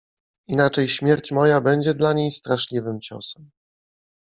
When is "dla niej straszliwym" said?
1.93-3.01